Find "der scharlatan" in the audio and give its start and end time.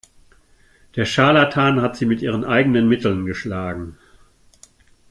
0.95-1.79